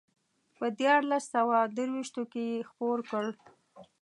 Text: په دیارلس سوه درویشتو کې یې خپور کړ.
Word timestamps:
په 0.57 0.65
دیارلس 0.79 1.23
سوه 1.35 1.57
درویشتو 1.75 2.23
کې 2.31 2.43
یې 2.51 2.67
خپور 2.69 2.97
کړ. 3.09 3.25